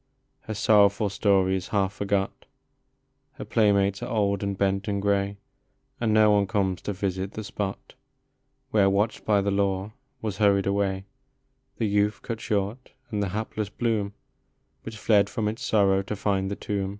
[0.47, 2.47] Her sorrowful story is half forgot,
[3.33, 5.37] Her playmates are old and bent and gray,
[5.99, 7.93] And no one comes to visit the spot
[8.71, 11.05] Where, watched by the law, was hurried away
[11.77, 14.13] The youth cut short, and the hapless bloom
[14.81, 16.89] Which fled from its sorrow to find the tomb.